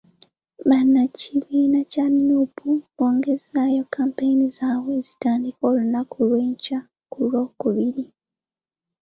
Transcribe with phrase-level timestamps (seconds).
[0.69, 6.79] Bannakibiina kya Nuupu bongezzaayo kampeyini zaabwe, zitandike olunaku lw'enkya
[7.11, 8.05] ku Lwokubiri.